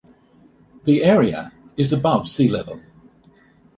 [0.85, 2.81] The area is above sea-level.